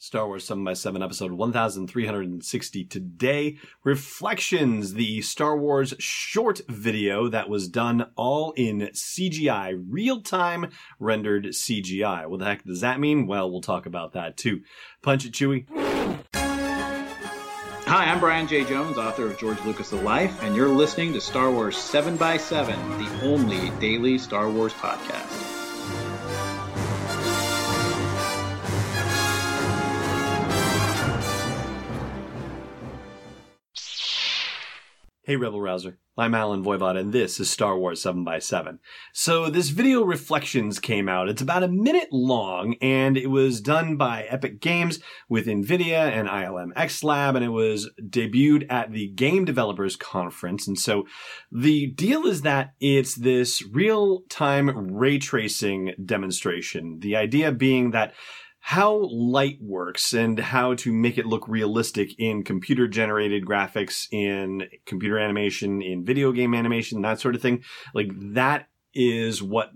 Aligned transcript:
Star 0.00 0.28
Wars 0.28 0.44
7 0.44 0.62
by 0.62 0.74
7 0.74 1.02
episode 1.02 1.32
1360 1.32 2.84
today. 2.84 3.58
Reflections, 3.82 4.94
the 4.94 5.20
Star 5.22 5.56
Wars 5.56 5.92
short 5.98 6.60
video 6.68 7.28
that 7.28 7.48
was 7.48 7.68
done 7.68 8.06
all 8.14 8.52
in 8.52 8.90
CGI, 8.92 9.84
real 9.88 10.22
time 10.22 10.70
rendered 11.00 11.46
CGI. 11.46 12.28
What 12.28 12.38
the 12.38 12.46
heck 12.46 12.64
does 12.64 12.80
that 12.80 13.00
mean? 13.00 13.26
Well, 13.26 13.50
we'll 13.50 13.60
talk 13.60 13.86
about 13.86 14.12
that 14.12 14.36
too. 14.36 14.60
Punch 15.02 15.26
it, 15.26 15.32
Chewie. 15.32 15.66
Hi, 17.88 18.04
I'm 18.04 18.20
Brian 18.20 18.46
Jay 18.46 18.64
Jones, 18.64 18.98
author 18.98 19.26
of 19.26 19.36
George 19.38 19.60
Lucas' 19.64 19.90
The 19.90 19.96
Life, 19.96 20.44
and 20.44 20.54
you're 20.54 20.68
listening 20.68 21.12
to 21.14 21.20
Star 21.20 21.50
Wars 21.50 21.76
7 21.76 22.16
by 22.16 22.36
7 22.36 22.78
the 23.02 23.24
only 23.24 23.70
daily 23.80 24.16
Star 24.16 24.48
Wars 24.48 24.74
podcast. 24.74 25.57
Hey 35.28 35.36
Rebel 35.36 35.60
Rouser, 35.60 35.98
I'm 36.16 36.34
Allen 36.34 36.64
Voivod 36.64 36.98
and 36.98 37.12
this 37.12 37.38
is 37.38 37.50
Star 37.50 37.76
Wars 37.76 38.00
7 38.00 38.24
by 38.24 38.38
7 38.38 38.78
So 39.12 39.50
this 39.50 39.68
video 39.68 40.02
reflections 40.02 40.78
came 40.78 41.06
out. 41.06 41.28
It's 41.28 41.42
about 41.42 41.62
a 41.62 41.68
minute 41.68 42.08
long 42.10 42.76
and 42.80 43.18
it 43.18 43.26
was 43.26 43.60
done 43.60 43.98
by 43.98 44.22
Epic 44.22 44.58
Games 44.58 45.00
with 45.28 45.44
NVIDIA 45.44 46.10
and 46.10 46.28
ILM 46.28 46.70
X 46.74 47.04
Lab 47.04 47.36
and 47.36 47.44
it 47.44 47.50
was 47.50 47.90
debuted 48.00 48.64
at 48.70 48.92
the 48.92 49.08
Game 49.08 49.44
Developers 49.44 49.96
Conference. 49.96 50.66
And 50.66 50.78
so 50.78 51.04
the 51.52 51.88
deal 51.88 52.24
is 52.24 52.40
that 52.40 52.72
it's 52.80 53.14
this 53.14 53.62
real-time 53.62 54.94
ray 54.94 55.18
tracing 55.18 55.92
demonstration. 56.02 57.00
The 57.00 57.16
idea 57.16 57.52
being 57.52 57.90
that 57.90 58.14
how 58.68 59.08
light 59.10 59.56
works 59.62 60.12
and 60.12 60.38
how 60.38 60.74
to 60.74 60.92
make 60.92 61.16
it 61.16 61.24
look 61.24 61.48
realistic 61.48 62.10
in 62.18 62.42
computer 62.42 62.86
generated 62.86 63.46
graphics, 63.46 64.06
in 64.12 64.62
computer 64.84 65.18
animation, 65.18 65.80
in 65.80 66.04
video 66.04 66.32
game 66.32 66.52
animation, 66.52 67.00
that 67.00 67.18
sort 67.18 67.34
of 67.34 67.40
thing. 67.40 67.64
Like 67.94 68.10
that 68.34 68.68
is 68.92 69.42
what 69.42 69.70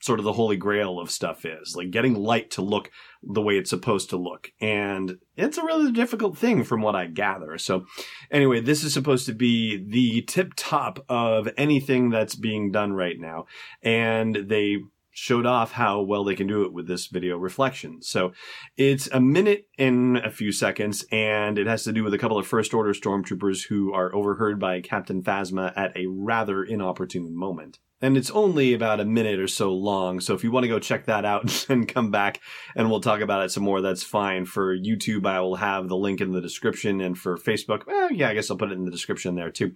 sort 0.00 0.18
of 0.18 0.24
the 0.24 0.32
holy 0.32 0.56
grail 0.56 0.98
of 0.98 1.08
stuff 1.08 1.44
is 1.44 1.76
like 1.76 1.92
getting 1.92 2.14
light 2.14 2.50
to 2.50 2.62
look 2.62 2.90
the 3.22 3.40
way 3.40 3.56
it's 3.56 3.70
supposed 3.70 4.10
to 4.10 4.16
look. 4.16 4.50
And 4.60 5.18
it's 5.36 5.56
a 5.56 5.64
really 5.64 5.92
difficult 5.92 6.36
thing 6.36 6.64
from 6.64 6.82
what 6.82 6.96
i 6.96 7.06
gather. 7.06 7.58
So 7.58 7.86
anyway 8.28 8.60
this 8.60 8.82
is 8.82 8.92
supposed 8.92 9.26
to 9.26 9.34
be 9.34 9.84
the 9.88 10.22
tip 10.22 10.54
top 10.56 11.04
of 11.08 11.48
anything 11.56 12.10
that's 12.10 12.34
being 12.34 12.72
done 12.72 12.92
right 12.92 13.20
now. 13.20 13.46
And 13.84 14.34
they 14.48 14.78
showed 15.12 15.46
off 15.46 15.72
how 15.72 16.00
well 16.00 16.24
they 16.24 16.34
can 16.34 16.46
do 16.46 16.64
it 16.64 16.72
with 16.72 16.88
this 16.88 17.06
video 17.06 17.36
reflection. 17.36 18.02
So 18.02 18.32
it's 18.76 19.08
a 19.12 19.20
minute 19.20 19.68
and 19.78 20.16
a 20.16 20.30
few 20.30 20.52
seconds, 20.52 21.04
and 21.12 21.58
it 21.58 21.66
has 21.66 21.84
to 21.84 21.92
do 21.92 22.02
with 22.02 22.14
a 22.14 22.18
couple 22.18 22.38
of 22.38 22.46
First 22.46 22.74
Order 22.74 22.94
stormtroopers 22.94 23.68
who 23.68 23.92
are 23.92 24.14
overheard 24.14 24.58
by 24.58 24.80
Captain 24.80 25.22
Phasma 25.22 25.72
at 25.76 25.96
a 25.96 26.06
rather 26.06 26.64
inopportune 26.64 27.36
moment. 27.36 27.78
And 28.00 28.16
it's 28.16 28.30
only 28.32 28.74
about 28.74 28.98
a 28.98 29.04
minute 29.04 29.38
or 29.38 29.46
so 29.46 29.72
long, 29.72 30.18
so 30.18 30.34
if 30.34 30.42
you 30.42 30.50
want 30.50 30.64
to 30.64 30.68
go 30.68 30.80
check 30.80 31.04
that 31.04 31.24
out 31.24 31.66
and 31.68 31.86
come 31.86 32.10
back 32.10 32.40
and 32.74 32.90
we'll 32.90 33.00
talk 33.00 33.20
about 33.20 33.44
it 33.44 33.52
some 33.52 33.62
more, 33.62 33.80
that's 33.80 34.02
fine. 34.02 34.44
For 34.44 34.76
YouTube, 34.76 35.24
I 35.24 35.40
will 35.40 35.56
have 35.56 35.88
the 35.88 35.96
link 35.96 36.20
in 36.20 36.32
the 36.32 36.40
description, 36.40 37.00
and 37.00 37.16
for 37.16 37.36
Facebook, 37.36 37.86
well, 37.86 38.10
yeah, 38.10 38.30
I 38.30 38.34
guess 38.34 38.50
I'll 38.50 38.56
put 38.56 38.72
it 38.72 38.78
in 38.78 38.86
the 38.86 38.90
description 38.90 39.36
there 39.36 39.50
too. 39.50 39.74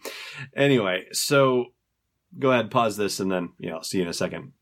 Anyway, 0.57 1.05
so 1.13 1.67
go 2.39 2.51
ahead, 2.51 2.71
pause 2.71 2.97
this, 2.97 3.21
and 3.21 3.31
then, 3.31 3.51
yeah, 3.59 3.75
I'll 3.75 3.85
see 3.85 3.99
you 3.99 4.05
in 4.05 4.11
a 4.11 4.15
second. 4.15 4.53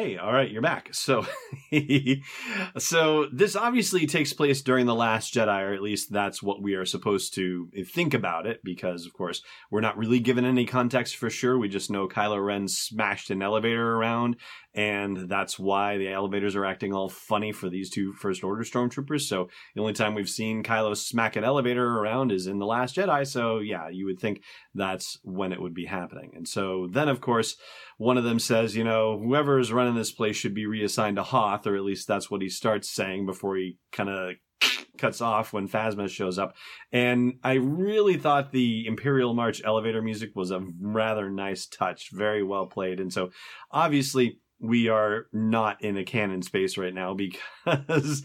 Hey, 0.00 0.16
all 0.16 0.32
right, 0.32 0.50
you're 0.50 0.62
back. 0.62 0.94
So, 0.94 1.26
so 2.78 3.26
this 3.32 3.54
obviously 3.54 4.06
takes 4.06 4.32
place 4.32 4.62
during 4.62 4.86
the 4.86 4.94
Last 4.94 5.34
Jedi, 5.34 5.62
or 5.62 5.74
at 5.74 5.82
least 5.82 6.12
that's 6.12 6.42
what 6.42 6.62
we 6.62 6.74
are 6.74 6.86
supposed 6.86 7.34
to 7.34 7.68
think 7.92 8.14
about 8.14 8.46
it, 8.46 8.60
because 8.64 9.04
of 9.04 9.12
course 9.12 9.42
we're 9.70 9.82
not 9.82 9.98
really 9.98 10.20
given 10.20 10.44
any 10.46 10.64
context 10.64 11.16
for 11.16 11.28
sure. 11.28 11.58
We 11.58 11.68
just 11.68 11.90
know 11.90 12.08
Kylo 12.08 12.42
Ren 12.42 12.66
smashed 12.66 13.30
an 13.30 13.42
elevator 13.42 13.96
around, 13.96 14.36
and 14.72 15.28
that's 15.28 15.58
why 15.58 15.98
the 15.98 16.08
elevators 16.08 16.54
are 16.54 16.64
acting 16.64 16.94
all 16.94 17.08
funny 17.08 17.50
for 17.50 17.68
these 17.68 17.90
two 17.90 18.12
First 18.12 18.44
Order 18.44 18.62
stormtroopers. 18.62 19.22
So 19.22 19.48
the 19.74 19.80
only 19.80 19.92
time 19.92 20.14
we've 20.14 20.28
seen 20.28 20.62
Kylo 20.62 20.96
smack 20.96 21.34
an 21.34 21.44
elevator 21.44 21.84
around 21.84 22.30
is 22.30 22.46
in 22.46 22.58
the 22.58 22.66
Last 22.66 22.96
Jedi. 22.96 23.26
So 23.26 23.58
yeah, 23.58 23.88
you 23.88 24.06
would 24.06 24.20
think 24.20 24.42
that's 24.74 25.18
when 25.24 25.52
it 25.52 25.60
would 25.60 25.74
be 25.74 25.86
happening. 25.86 26.30
And 26.36 26.46
so 26.46 26.88
then, 26.90 27.08
of 27.08 27.20
course, 27.20 27.56
one 28.00 28.16
of 28.16 28.24
them 28.24 28.38
says, 28.38 28.74
you 28.74 28.82
know, 28.82 29.18
whoever 29.18 29.58
is 29.58 29.74
running 29.74 29.94
this 29.94 30.10
place 30.10 30.34
should 30.34 30.54
be 30.54 30.64
reassigned 30.64 31.16
to 31.16 31.22
Hoth, 31.22 31.66
or 31.66 31.76
at 31.76 31.82
least 31.82 32.08
that's 32.08 32.30
what 32.30 32.40
he 32.40 32.48
starts 32.48 32.90
saying 32.90 33.26
before 33.26 33.56
he 33.56 33.76
kind 33.92 34.08
of 34.08 34.36
cuts 34.96 35.20
off 35.20 35.52
when 35.52 35.68
Phasma 35.68 36.08
shows 36.08 36.38
up. 36.38 36.56
And 36.92 37.34
I 37.44 37.54
really 37.56 38.16
thought 38.16 38.52
the 38.52 38.86
Imperial 38.86 39.34
March 39.34 39.60
elevator 39.62 40.00
music 40.00 40.30
was 40.34 40.50
a 40.50 40.66
rather 40.80 41.28
nice 41.28 41.66
touch, 41.66 42.08
very 42.10 42.42
well 42.42 42.64
played. 42.64 43.00
And 43.00 43.12
so 43.12 43.32
obviously 43.70 44.38
we 44.58 44.88
are 44.88 45.26
not 45.30 45.82
in 45.84 45.98
a 45.98 46.04
canon 46.04 46.40
space 46.40 46.78
right 46.78 46.94
now 46.94 47.14
because 47.66 48.22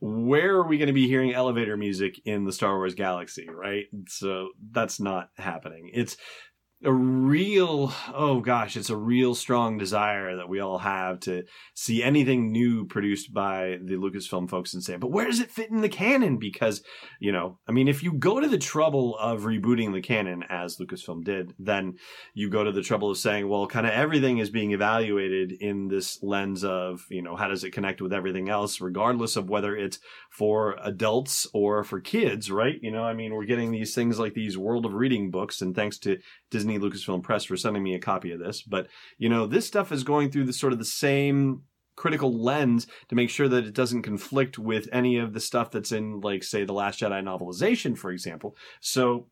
where 0.00 0.56
are 0.56 0.66
we 0.66 0.78
going 0.78 0.86
to 0.86 0.94
be 0.94 1.06
hearing 1.06 1.34
elevator 1.34 1.76
music 1.76 2.18
in 2.24 2.44
the 2.44 2.52
Star 2.52 2.76
Wars 2.76 2.94
galaxy, 2.94 3.46
right? 3.50 3.84
So 4.06 4.48
that's 4.70 5.00
not 5.00 5.28
happening. 5.36 5.90
It's 5.92 6.16
a 6.84 6.92
real 6.92 7.92
oh 8.14 8.38
gosh 8.40 8.76
it's 8.76 8.90
a 8.90 8.96
real 8.96 9.34
strong 9.34 9.78
desire 9.78 10.36
that 10.36 10.48
we 10.48 10.60
all 10.60 10.78
have 10.78 11.18
to 11.18 11.42
see 11.74 12.04
anything 12.04 12.52
new 12.52 12.84
produced 12.84 13.34
by 13.34 13.78
the 13.82 13.94
lucasfilm 13.94 14.48
folks 14.48 14.74
and 14.74 14.84
say 14.84 14.96
but 14.96 15.10
where 15.10 15.26
does 15.26 15.40
it 15.40 15.50
fit 15.50 15.70
in 15.70 15.80
the 15.80 15.88
canon? 15.88 16.38
Because 16.38 16.82
you 17.18 17.32
know 17.32 17.58
i 17.66 17.72
mean 17.72 17.88
if 17.88 18.04
you 18.04 18.12
go 18.12 18.38
to 18.38 18.46
the 18.46 18.58
trouble 18.58 19.16
of 19.18 19.42
rebooting 19.42 19.92
the 19.92 20.00
canon 20.00 20.44
as 20.48 20.76
lucasfilm 20.76 21.24
did 21.24 21.52
then 21.58 21.96
you 22.32 22.48
go 22.48 22.62
to 22.62 22.70
the 22.70 22.82
trouble 22.82 23.10
of 23.10 23.18
saying 23.18 23.48
well 23.48 23.66
kind 23.66 23.86
of 23.86 23.92
everything 23.92 24.38
is 24.38 24.50
being 24.50 24.70
evaluated 24.70 25.50
in 25.50 25.88
this 25.88 26.22
lens 26.22 26.62
of 26.62 27.04
you 27.10 27.22
know 27.22 27.34
how 27.34 27.48
does 27.48 27.64
it 27.64 27.72
connect 27.72 28.00
with 28.00 28.12
everything 28.12 28.48
else 28.48 28.80
regardless 28.80 29.34
of 29.34 29.50
whether 29.50 29.76
it's 29.76 29.98
for 30.30 30.76
adults 30.84 31.44
or 31.52 31.82
for 31.82 32.00
kids 32.00 32.52
right? 32.52 32.78
You 32.82 32.92
know 32.92 33.02
i 33.02 33.14
mean 33.14 33.34
we're 33.34 33.46
getting 33.46 33.72
these 33.72 33.96
things 33.96 34.20
like 34.20 34.34
these 34.34 34.56
world 34.56 34.86
of 34.86 34.94
reading 34.94 35.32
books 35.32 35.60
and 35.60 35.74
thanks 35.74 35.98
to 35.98 36.18
Disney 36.50 36.78
Lucasfilm 36.78 37.22
Press 37.22 37.44
for 37.44 37.56
sending 37.56 37.82
me 37.82 37.94
a 37.94 38.00
copy 38.00 38.32
of 38.32 38.40
this. 38.40 38.62
But, 38.62 38.88
you 39.18 39.28
know, 39.28 39.46
this 39.46 39.66
stuff 39.66 39.92
is 39.92 40.02
going 40.04 40.30
through 40.30 40.44
the 40.44 40.52
sort 40.52 40.72
of 40.72 40.78
the 40.78 40.84
same 40.84 41.62
critical 41.96 42.32
lens 42.32 42.86
to 43.08 43.14
make 43.16 43.28
sure 43.28 43.48
that 43.48 43.66
it 43.66 43.74
doesn't 43.74 44.02
conflict 44.02 44.58
with 44.58 44.88
any 44.92 45.18
of 45.18 45.32
the 45.32 45.40
stuff 45.40 45.70
that's 45.70 45.92
in, 45.92 46.20
like, 46.20 46.44
say, 46.44 46.64
the 46.64 46.72
Last 46.72 47.00
Jedi 47.00 47.22
novelization, 47.22 47.98
for 47.98 48.10
example. 48.10 48.56
So, 48.80 49.26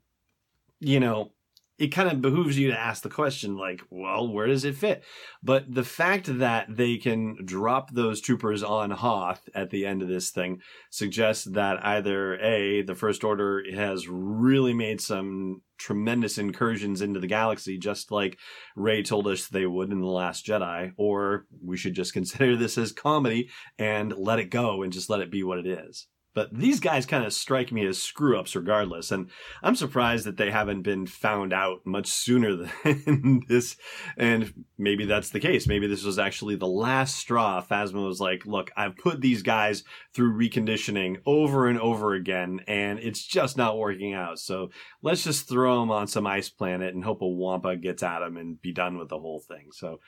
you 0.81 1.01
know, 1.01 1.33
it 1.79 1.89
kind 1.89 2.11
of 2.11 2.23
behooves 2.23 2.59
you 2.59 2.71
to 2.71 2.79
ask 2.79 3.03
the 3.03 3.11
question, 3.11 3.57
like, 3.57 3.83
well, 3.91 4.33
where 4.33 4.47
does 4.47 4.65
it 4.65 4.77
fit? 4.77 5.05
But 5.43 5.73
the 5.73 5.85
fact 5.85 6.39
that 6.39 6.75
they 6.75 6.97
can 6.97 7.37
drop 7.45 7.91
those 7.91 8.21
troopers 8.21 8.63
on 8.63 8.91
Hoth 8.91 9.49
at 9.55 9.71
the 9.71 9.85
end 9.85 10.01
of 10.01 10.09
this 10.09 10.31
thing 10.31 10.61
suggests 10.91 11.45
that 11.45 11.85
either 11.85 12.39
A, 12.41 12.83
the 12.83 12.95
First 12.95 13.25
Order 13.25 13.63
has 13.75 14.09
really 14.09 14.73
made 14.73 15.01
some 15.01 15.63
tremendous 15.79 16.39
incursions 16.39 17.03
into 17.03 17.21
the 17.21 17.27
galaxy, 17.27 17.77
just 17.77 18.11
like 18.11 18.39
Rey 18.75 19.03
told 19.03 19.27
us 19.27 19.47
they 19.47 19.67
would 19.67 19.93
in 19.93 20.01
The 20.01 20.07
Last 20.07 20.47
Jedi, 20.47 20.93
or 20.97 21.47
we 21.63 21.77
should 21.77 21.95
just 21.95 22.13
consider 22.15 22.57
this 22.57 22.79
as 22.79 22.93
comedy 22.93 23.51
and 23.79 24.17
let 24.17 24.39
it 24.39 24.51
go 24.51 24.83
and 24.83 24.93
just 24.93 25.11
let 25.11 25.21
it 25.21 25.31
be 25.31 25.43
what 25.43 25.59
it 25.59 25.67
is. 25.67 26.09
But 26.37 26.53
these 26.53 26.81
guys 26.81 27.07
kind 27.07 27.25
of 27.25 27.33
strike 27.33 27.73
me 27.73 27.87
as 27.87 28.03
screw 28.03 28.39
ups 28.39 28.55
regardless. 28.55 29.11
And 29.11 29.31
I'm 29.63 29.75
surprised 29.75 30.27
that 30.27 30.37
they 30.37 30.51
haven't 30.51 30.83
been 30.83 31.07
found 31.07 31.55
out 31.55 31.87
much 31.87 32.09
sooner 32.09 32.55
than 32.85 33.41
this. 33.49 33.79
And 34.19 34.67
maybe 34.77 35.07
that's 35.07 35.31
the 35.31 35.41
case. 35.41 35.67
Maybe 35.67 35.87
this 35.87 36.05
was 36.05 36.19
actually 36.19 36.57
the 36.57 36.67
last 36.67 37.17
straw. 37.17 37.63
Phasma 37.63 38.07
was 38.07 38.21
like, 38.21 38.45
look, 38.45 38.71
I've 38.77 38.99
put 38.99 39.23
these 39.23 39.41
guys 39.41 39.83
through 40.13 40.37
reconditioning 40.39 41.23
over 41.25 41.69
and 41.69 41.81
over 41.81 42.13
again, 42.13 42.61
and 42.69 42.99
it's 42.99 43.25
just 43.25 43.57
not 43.57 43.79
working 43.79 44.13
out. 44.13 44.39
So 44.39 44.69
let's 45.01 45.25
just 45.25 45.49
throw 45.49 45.81
them 45.81 45.91
on 45.91 46.07
some 46.07 46.27
ice 46.27 46.51
planet 46.51 46.95
and 46.95 47.03
hope 47.03 47.23
a 47.23 47.27
Wampa 47.27 47.77
gets 47.77 48.03
at 48.03 48.19
them 48.19 48.37
and 48.37 48.61
be 48.61 48.73
done 48.73 48.99
with 48.99 49.09
the 49.09 49.19
whole 49.19 49.41
thing. 49.41 49.69
So 49.73 50.01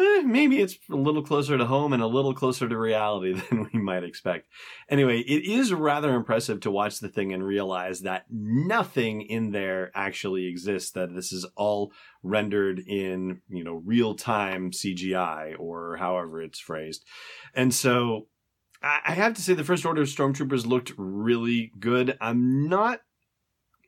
eh, 0.00 0.22
maybe 0.22 0.60
it's 0.60 0.78
a 0.90 0.96
little 0.96 1.22
closer 1.22 1.56
to 1.56 1.66
home 1.66 1.92
and 1.92 2.02
a 2.02 2.06
little 2.06 2.34
closer 2.34 2.68
to 2.68 2.78
reality 2.78 3.32
than 3.50 3.68
we 3.72 3.80
might 3.80 4.04
expect. 4.04 4.48
Anyway, 4.88 5.20
it 5.20 5.44
is 5.44 5.72
rather 5.72 6.14
impressive 6.14 6.60
to 6.60 6.70
watch 6.70 6.98
the 7.00 7.08
thing 7.08 7.32
and 7.32 7.44
realize 7.44 8.00
that 8.00 8.24
nothing 8.30 9.22
in 9.22 9.52
there 9.52 9.90
actually 9.94 10.46
exists, 10.46 10.90
that 10.92 11.14
this 11.14 11.32
is 11.32 11.46
all 11.56 11.92
rendered 12.22 12.80
in, 12.80 13.40
you 13.48 13.64
know, 13.64 13.82
real 13.84 14.14
time 14.14 14.70
CGI 14.70 15.54
or 15.58 15.96
however 15.96 16.42
it's 16.42 16.58
phrased. 16.58 17.04
And 17.54 17.74
so 17.74 18.26
I 18.82 19.12
have 19.12 19.34
to 19.34 19.42
say 19.42 19.52
the 19.52 19.64
First 19.64 19.84
Order 19.84 20.02
Stormtroopers 20.02 20.66
looked 20.66 20.92
really 20.96 21.70
good. 21.78 22.16
I'm 22.20 22.66
not 22.68 23.00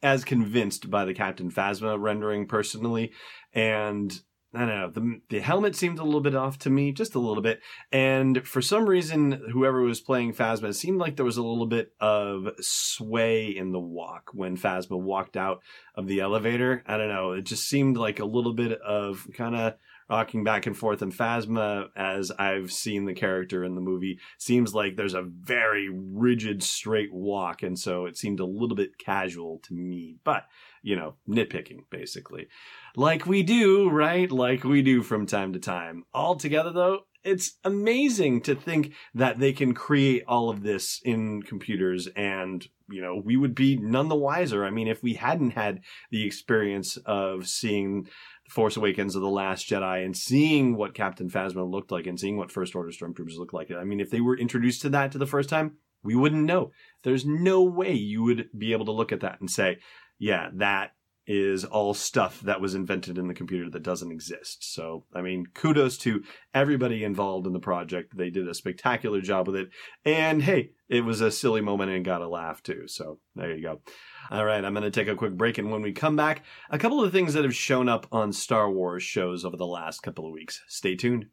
as 0.02 0.24
convinced 0.24 0.90
by 0.90 1.04
the 1.04 1.14
Captain 1.14 1.50
Phasma 1.50 1.98
rendering 1.98 2.46
personally. 2.46 3.12
And 3.54 4.12
I 4.54 4.58
don't 4.60 4.68
know. 4.68 4.90
The 4.90 5.20
the 5.30 5.40
helmet 5.40 5.74
seemed 5.74 5.98
a 5.98 6.04
little 6.04 6.20
bit 6.20 6.34
off 6.34 6.58
to 6.60 6.70
me, 6.70 6.92
just 6.92 7.14
a 7.14 7.18
little 7.18 7.42
bit. 7.42 7.60
And 7.90 8.46
for 8.46 8.60
some 8.60 8.86
reason, 8.86 9.40
whoever 9.50 9.80
was 9.80 10.00
playing 10.00 10.34
Phasma, 10.34 10.74
seemed 10.74 10.98
like 10.98 11.16
there 11.16 11.24
was 11.24 11.38
a 11.38 11.42
little 11.42 11.66
bit 11.66 11.94
of 12.00 12.48
sway 12.60 13.46
in 13.46 13.72
the 13.72 13.80
walk 13.80 14.30
when 14.34 14.58
Phasma 14.58 15.00
walked 15.00 15.38
out 15.38 15.62
of 15.94 16.06
the 16.06 16.20
elevator. 16.20 16.82
I 16.86 16.98
don't 16.98 17.08
know. 17.08 17.32
It 17.32 17.42
just 17.42 17.64
seemed 17.64 17.96
like 17.96 18.20
a 18.20 18.26
little 18.26 18.52
bit 18.52 18.78
of 18.82 19.26
kind 19.34 19.56
of 19.56 19.74
rocking 20.12 20.44
back 20.44 20.66
and 20.66 20.76
forth. 20.76 21.00
And 21.00 21.10
Phasma, 21.10 21.88
as 21.96 22.30
I've 22.32 22.70
seen 22.70 23.06
the 23.06 23.14
character 23.14 23.64
in 23.64 23.74
the 23.74 23.80
movie, 23.80 24.18
seems 24.36 24.74
like 24.74 24.94
there's 24.94 25.14
a 25.14 25.22
very 25.22 25.88
rigid, 25.90 26.62
straight 26.62 27.12
walk. 27.12 27.62
And 27.62 27.78
so 27.78 28.04
it 28.04 28.18
seemed 28.18 28.38
a 28.38 28.44
little 28.44 28.76
bit 28.76 28.98
casual 28.98 29.60
to 29.64 29.74
me. 29.74 30.16
But, 30.22 30.44
you 30.82 30.96
know, 30.96 31.14
nitpicking, 31.26 31.84
basically. 31.90 32.48
Like 32.94 33.26
we 33.26 33.42
do, 33.42 33.88
right? 33.88 34.30
Like 34.30 34.64
we 34.64 34.82
do 34.82 35.02
from 35.02 35.24
time 35.24 35.54
to 35.54 35.58
time. 35.58 36.04
All 36.12 36.36
together, 36.36 36.72
though, 36.72 37.04
it's 37.24 37.56
amazing 37.64 38.42
to 38.42 38.54
think 38.54 38.92
that 39.14 39.38
they 39.38 39.52
can 39.52 39.72
create 39.72 40.24
all 40.26 40.50
of 40.50 40.62
this 40.62 41.00
in 41.04 41.42
computers 41.42 42.08
and 42.16 42.66
you 42.90 43.00
know 43.00 43.20
we 43.24 43.36
would 43.36 43.54
be 43.54 43.76
none 43.76 44.08
the 44.08 44.14
wiser 44.14 44.64
i 44.64 44.70
mean 44.70 44.88
if 44.88 45.02
we 45.02 45.14
hadn't 45.14 45.52
had 45.52 45.80
the 46.10 46.26
experience 46.26 46.96
of 47.06 47.46
seeing 47.46 48.08
Force 48.52 48.76
Awakens 48.76 49.16
of 49.16 49.22
the 49.22 49.30
Last 49.30 49.66
Jedi 49.66 50.04
and 50.04 50.14
seeing 50.14 50.76
what 50.76 50.92
Captain 50.94 51.30
Phasma 51.30 51.68
looked 51.68 51.90
like 51.90 52.06
and 52.06 52.20
seeing 52.20 52.36
what 52.36 52.52
First 52.52 52.74
Order 52.74 52.90
stormtroopers 52.90 53.38
look 53.38 53.54
like. 53.54 53.70
I 53.70 53.84
mean, 53.84 53.98
if 53.98 54.10
they 54.10 54.20
were 54.20 54.36
introduced 54.36 54.82
to 54.82 54.90
that 54.90 55.10
to 55.12 55.18
the 55.18 55.26
first 55.26 55.48
time, 55.48 55.78
we 56.02 56.14
wouldn't 56.14 56.44
know. 56.44 56.70
There's 57.02 57.24
no 57.24 57.62
way 57.62 57.94
you 57.94 58.22
would 58.24 58.50
be 58.56 58.72
able 58.72 58.84
to 58.84 58.92
look 58.92 59.10
at 59.10 59.20
that 59.20 59.40
and 59.40 59.50
say, 59.50 59.78
yeah, 60.18 60.50
that 60.56 60.90
is 61.26 61.64
all 61.64 61.94
stuff 61.94 62.40
that 62.40 62.60
was 62.60 62.74
invented 62.74 63.16
in 63.16 63.26
the 63.26 63.34
computer 63.34 63.70
that 63.70 63.82
doesn't 63.82 64.12
exist. 64.12 64.74
So, 64.74 65.06
I 65.14 65.22
mean, 65.22 65.46
kudos 65.54 65.96
to 65.98 66.22
everybody 66.52 67.04
involved 67.04 67.46
in 67.46 67.54
the 67.54 67.58
project. 67.58 68.16
They 68.16 68.28
did 68.28 68.48
a 68.48 68.54
spectacular 68.54 69.22
job 69.22 69.46
with 69.46 69.56
it. 69.56 69.70
And 70.04 70.42
hey, 70.42 70.72
it 70.90 71.06
was 71.06 71.22
a 71.22 71.30
silly 71.30 71.62
moment 71.62 71.90
and 71.90 72.04
got 72.04 72.20
a 72.20 72.28
laugh 72.28 72.62
too. 72.62 72.82
So, 72.86 73.20
there 73.34 73.56
you 73.56 73.62
go. 73.62 73.80
All 74.32 74.46
right, 74.46 74.64
I'm 74.64 74.72
going 74.72 74.82
to 74.82 74.90
take 74.90 75.08
a 75.08 75.14
quick 75.14 75.34
break. 75.34 75.58
And 75.58 75.70
when 75.70 75.82
we 75.82 75.92
come 75.92 76.16
back, 76.16 76.42
a 76.70 76.78
couple 76.78 77.04
of 77.04 77.12
things 77.12 77.34
that 77.34 77.44
have 77.44 77.54
shown 77.54 77.86
up 77.86 78.06
on 78.10 78.32
Star 78.32 78.70
Wars 78.70 79.02
shows 79.02 79.44
over 79.44 79.58
the 79.58 79.66
last 79.66 80.02
couple 80.02 80.26
of 80.26 80.32
weeks. 80.32 80.62
Stay 80.68 80.96
tuned. 80.96 81.26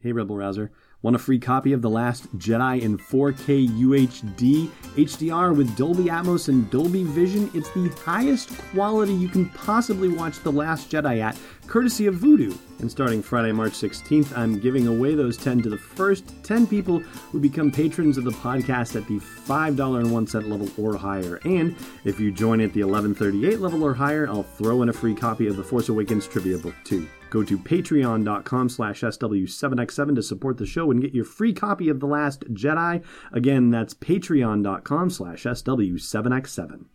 Hey, 0.00 0.12
Rebel 0.12 0.38
Rouser. 0.38 0.72
Want 1.02 1.16
a 1.16 1.18
free 1.18 1.38
copy 1.38 1.72
of 1.72 1.80
The 1.80 1.88
Last 1.88 2.26
Jedi 2.36 2.82
in 2.82 2.98
4K 2.98 3.68
UHD 3.68 4.68
HDR 4.96 5.56
with 5.56 5.74
Dolby 5.74 6.04
Atmos 6.04 6.50
and 6.50 6.70
Dolby 6.70 7.04
Vision? 7.04 7.50
It's 7.54 7.70
the 7.70 7.88
highest 8.04 8.50
quality 8.70 9.14
you 9.14 9.28
can 9.28 9.48
possibly 9.48 10.08
watch 10.08 10.40
The 10.40 10.52
Last 10.52 10.90
Jedi 10.90 11.20
at, 11.22 11.38
courtesy 11.66 12.06
of 12.06 12.16
Vudu. 12.16 12.54
And 12.80 12.90
starting 12.90 13.22
Friday, 13.22 13.50
March 13.50 13.72
16th, 13.72 14.36
I'm 14.36 14.60
giving 14.60 14.88
away 14.88 15.14
those 15.14 15.38
10 15.38 15.62
to 15.62 15.70
the 15.70 15.78
first 15.78 16.34
10 16.44 16.66
people 16.66 16.98
who 16.98 17.40
become 17.40 17.72
patrons 17.72 18.18
of 18.18 18.24
the 18.24 18.30
podcast 18.32 18.94
at 18.94 19.08
the 19.08 19.20
$5.01 19.20 20.50
level 20.50 20.68
or 20.76 20.98
higher. 20.98 21.40
And 21.44 21.76
if 22.04 22.20
you 22.20 22.30
join 22.30 22.60
at 22.60 22.74
the 22.74 22.84
1138 22.84 23.58
level 23.58 23.82
or 23.82 23.94
higher, 23.94 24.28
I'll 24.28 24.42
throw 24.42 24.82
in 24.82 24.90
a 24.90 24.92
free 24.92 25.14
copy 25.14 25.46
of 25.46 25.56
The 25.56 25.64
Force 25.64 25.88
Awakens 25.88 26.26
trivia 26.26 26.58
book 26.58 26.74
too. 26.84 27.08
Go 27.30 27.44
to 27.44 27.56
patreon.com 27.56 28.68
slash 28.68 29.00
SW7x7 29.00 30.14
to 30.16 30.22
support 30.22 30.58
the 30.58 30.66
show 30.66 30.90
and 30.90 31.00
get 31.00 31.14
your 31.14 31.24
free 31.24 31.52
copy 31.52 31.88
of 31.88 32.00
The 32.00 32.06
Last 32.06 32.44
Jedi. 32.52 33.02
Again, 33.32 33.70
that's 33.70 33.94
patreon.com 33.94 35.10
slash 35.10 35.44
SW7x7. 35.44 36.86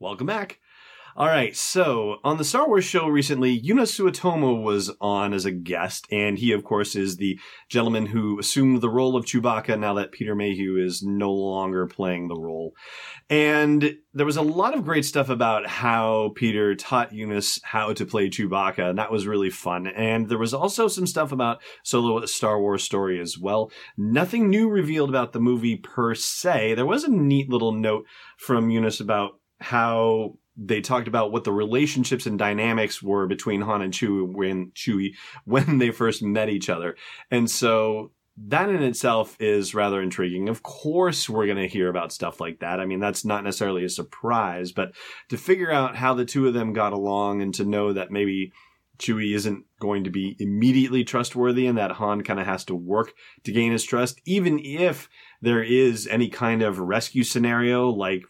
Welcome 0.00 0.26
back. 0.26 0.61
All 1.14 1.26
right, 1.26 1.54
so 1.54 2.20
on 2.24 2.38
the 2.38 2.44
Star 2.44 2.66
Wars 2.66 2.86
show 2.86 3.06
recently, 3.06 3.60
Joonas 3.60 4.00
Suotamo 4.00 4.62
was 4.62 4.90
on 4.98 5.34
as 5.34 5.44
a 5.44 5.50
guest, 5.50 6.06
and 6.10 6.38
he, 6.38 6.52
of 6.52 6.64
course, 6.64 6.96
is 6.96 7.18
the 7.18 7.38
gentleman 7.68 8.06
who 8.06 8.38
assumed 8.38 8.80
the 8.80 8.88
role 8.88 9.14
of 9.14 9.26
Chewbacca 9.26 9.78
now 9.78 9.92
that 9.92 10.12
Peter 10.12 10.34
Mayhew 10.34 10.82
is 10.82 11.02
no 11.02 11.30
longer 11.30 11.86
playing 11.86 12.28
the 12.28 12.40
role. 12.40 12.72
And 13.28 13.96
there 14.14 14.24
was 14.24 14.38
a 14.38 14.42
lot 14.42 14.74
of 14.74 14.86
great 14.86 15.04
stuff 15.04 15.28
about 15.28 15.66
how 15.66 16.32
Peter 16.34 16.74
taught 16.74 17.12
Joonas 17.12 17.60
how 17.62 17.92
to 17.92 18.06
play 18.06 18.30
Chewbacca, 18.30 18.88
and 18.88 18.98
that 18.98 19.12
was 19.12 19.26
really 19.26 19.50
fun. 19.50 19.88
And 19.88 20.30
there 20.30 20.38
was 20.38 20.54
also 20.54 20.88
some 20.88 21.06
stuff 21.06 21.30
about 21.30 21.60
Solo 21.82 22.24
Star 22.24 22.58
Wars 22.58 22.84
story 22.84 23.20
as 23.20 23.36
well. 23.38 23.70
Nothing 23.98 24.48
new 24.48 24.70
revealed 24.70 25.10
about 25.10 25.34
the 25.34 25.40
movie 25.40 25.76
per 25.76 26.14
se. 26.14 26.72
There 26.72 26.86
was 26.86 27.04
a 27.04 27.10
neat 27.10 27.50
little 27.50 27.72
note 27.72 28.06
from 28.38 28.70
Joonas 28.70 28.98
about 28.98 29.32
how 29.60 30.38
they 30.56 30.80
talked 30.80 31.08
about 31.08 31.32
what 31.32 31.44
the 31.44 31.52
relationships 31.52 32.26
and 32.26 32.38
dynamics 32.38 33.02
were 33.02 33.26
between 33.26 33.62
Han 33.62 33.82
and 33.82 33.92
Chewie 33.92 34.32
when 34.32 34.70
Chewie 34.72 35.14
when 35.44 35.78
they 35.78 35.90
first 35.90 36.22
met 36.22 36.48
each 36.48 36.68
other. 36.68 36.96
And 37.30 37.50
so 37.50 38.12
that 38.36 38.70
in 38.70 38.82
itself 38.82 39.36
is 39.40 39.74
rather 39.74 40.00
intriguing. 40.00 40.48
Of 40.48 40.62
course, 40.62 41.28
we're 41.28 41.46
going 41.46 41.58
to 41.58 41.68
hear 41.68 41.88
about 41.88 42.12
stuff 42.12 42.40
like 42.40 42.60
that. 42.60 42.80
I 42.80 42.86
mean, 42.86 43.00
that's 43.00 43.24
not 43.24 43.44
necessarily 43.44 43.84
a 43.84 43.90
surprise, 43.90 44.72
but 44.72 44.92
to 45.28 45.36
figure 45.36 45.70
out 45.70 45.96
how 45.96 46.14
the 46.14 46.24
two 46.24 46.46
of 46.46 46.54
them 46.54 46.72
got 46.72 46.94
along 46.94 47.42
and 47.42 47.54
to 47.54 47.64
know 47.64 47.92
that 47.92 48.10
maybe 48.10 48.52
Chewie 48.98 49.34
isn't 49.34 49.64
going 49.80 50.04
to 50.04 50.10
be 50.10 50.36
immediately 50.38 51.04
trustworthy 51.04 51.66
and 51.66 51.76
that 51.76 51.92
Han 51.92 52.22
kind 52.22 52.40
of 52.40 52.46
has 52.46 52.64
to 52.66 52.74
work 52.74 53.12
to 53.44 53.52
gain 53.52 53.72
his 53.72 53.84
trust, 53.84 54.20
even 54.24 54.58
if 54.60 55.08
there 55.40 55.62
is 55.62 56.06
any 56.06 56.28
kind 56.28 56.62
of 56.62 56.78
rescue 56.78 57.24
scenario 57.24 57.88
like 57.90 58.22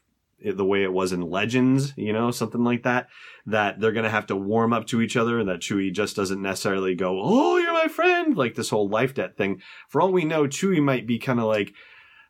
the 0.45 0.65
way 0.65 0.83
it 0.83 0.93
was 0.93 1.13
in 1.13 1.21
Legends, 1.21 1.93
you 1.97 2.13
know, 2.13 2.31
something 2.31 2.65
like 2.65 2.83
that, 2.83 3.09
that 3.47 3.81
they're 3.81 3.93
going 3.93 4.05
to 4.05 4.11
have 4.11 4.27
to 4.27 4.37
warm 4.37 4.73
up 4.73 4.87
to 4.89 5.01
each 5.01 5.17
other 5.17 5.39
and 5.39 5.49
that 5.49 5.61
Chewie 5.61 5.93
just 5.93 6.17
doesn't 6.17 6.43
necessarily 6.43 6.95
go, 6.95 7.21
Oh, 7.23 7.59
you're 7.59 7.73
my 7.73 7.89
friend. 7.89 8.37
Like 8.37 8.55
this 8.55 8.71
whole 8.71 8.89
life 8.89 9.15
debt 9.15 9.37
thing. 9.37 9.61
For 9.89 10.01
all 10.01 10.13
we 10.13 10.25
know, 10.25 10.45
Chewie 10.45 10.83
might 10.83 11.07
be 11.07 11.19
kind 11.19 11.39
of 11.39 11.47
like, 11.47 11.73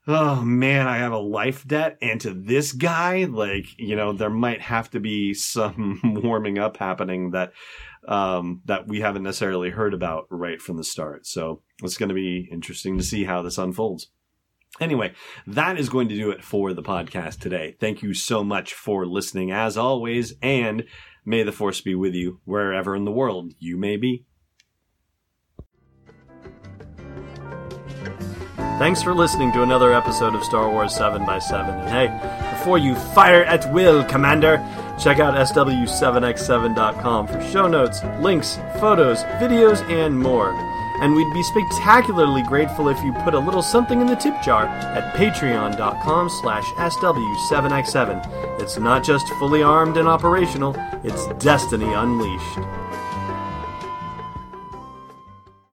Oh 0.07 0.43
man, 0.43 0.89
I 0.89 0.97
have 0.99 1.13
a 1.13 1.19
life 1.19 1.67
debt. 1.67 1.97
And 2.03 2.21
to 2.23 2.35
this 2.35 2.73
guy, 2.73 3.25
like, 3.25 3.67
you 3.79 3.95
know, 3.95 4.13
there 4.13 4.31
might 4.31 4.61
have 4.61 4.91
to 4.91 5.01
be 5.01 5.33
some 5.35 6.01
warming 6.25 6.59
up 6.59 6.77
happening 6.77 7.31
that, 7.31 7.53
um, 8.09 8.63
that 8.65 8.89
we 8.89 9.01
haven't 9.01 9.23
necessarily 9.23 9.71
heard 9.71 9.95
about 9.95 10.27
right 10.29 10.61
from 10.61 10.77
the 10.77 10.85
start. 10.85 11.27
So 11.27 11.63
it's 11.83 11.97
going 11.97 12.09
to 12.09 12.15
be 12.15 12.49
interesting 12.51 12.99
to 12.99 13.05
see 13.05 13.25
how 13.25 13.43
this 13.43 13.59
unfolds. 13.59 14.09
Anyway, 14.81 15.13
that 15.47 15.79
is 15.79 15.89
going 15.89 16.09
to 16.09 16.17
do 16.17 16.31
it 16.31 16.43
for 16.43 16.73
the 16.73 16.83
podcast 16.83 17.39
today. 17.41 17.77
Thank 17.79 18.03
you 18.03 18.15
so 18.15 18.43
much 18.43 18.73
for 18.73 19.07
listening 19.07 19.51
as 19.51 19.77
always, 19.77 20.35
and 20.41 20.85
may 21.25 21.43
the 21.43 21.53
force 21.53 21.81
be 21.81 21.95
with 21.95 22.15
you 22.15 22.41
wherever 22.45 22.97
in 22.97 23.05
the 23.05 23.13
world 23.13 23.53
you 23.59 23.77
may 23.77 23.97
be. 23.97 24.25
Thanks 28.79 29.03
for 29.03 29.15
listening 29.15 29.53
to 29.53 29.63
another 29.63 29.93
episode 29.93 30.35
of 30.35 30.43
Star 30.43 30.69
Wars 30.69 30.97
7 30.97 31.25
by 31.25 31.39
7 31.39 31.73
And 31.73 31.89
hey, 31.89 32.09
before 32.59 32.79
you 32.79 32.97
fire 32.97 33.45
at 33.45 33.73
will, 33.73 34.03
Commander, 34.05 34.57
check 34.99 35.21
out 35.21 35.35
SW7x7.com 35.35 37.29
for 37.29 37.41
show 37.43 37.69
notes, 37.69 38.03
links, 38.19 38.59
photos, 38.81 39.23
videos, 39.39 39.83
and 39.89 40.19
more 40.19 40.53
and 41.03 41.15
we'd 41.15 41.33
be 41.35 41.43
spectacularly 41.43 42.43
grateful 42.45 42.89
if 42.89 43.03
you 43.03 43.13
put 43.25 43.35
a 43.35 43.39
little 43.39 43.61
something 43.61 44.01
in 44.01 44.07
the 44.07 44.15
tip 44.15 44.41
jar 44.41 44.67
at 44.67 45.15
patreon.com 45.17 46.31
slash 46.31 46.65
sw7x7. 46.65 48.61
It's 48.61 48.79
not 48.79 49.03
just 49.03 49.29
fully 49.31 49.65
armed 49.65 49.97
and 49.97 50.07
operational, 50.07 50.77
it's 51.03 51.27
destiny 51.45 51.93
unleashed. 51.93 52.82